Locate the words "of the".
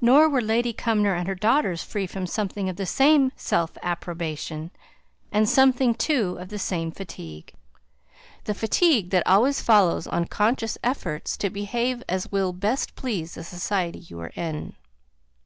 2.70-2.86, 6.40-6.58